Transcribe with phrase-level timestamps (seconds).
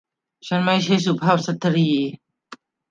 [0.47, 1.89] ฉันไม่ใช่สุภาพสตรี